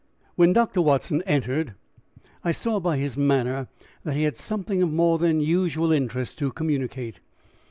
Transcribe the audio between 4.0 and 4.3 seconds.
that he